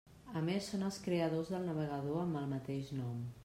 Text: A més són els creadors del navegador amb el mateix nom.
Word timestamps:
A 0.39 0.41
més 0.47 0.69
són 0.71 0.85
els 0.87 0.97
creadors 1.03 1.53
del 1.55 1.69
navegador 1.69 2.19
amb 2.25 2.43
el 2.43 2.51
mateix 2.59 2.93
nom. 3.03 3.25